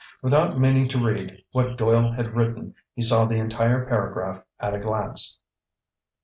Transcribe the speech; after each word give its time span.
Without 0.23 0.57
meaning 0.57 0.87
to 0.87 0.97
read 0.97 1.43
what 1.51 1.77
Doyle 1.77 2.13
had 2.13 2.33
written, 2.35 2.73
he 2.95 3.03
saw 3.03 3.25
the 3.25 3.35
entire 3.35 3.85
paragraph 3.85 4.41
at 4.59 4.73
a 4.73 4.79
glance 4.79 5.37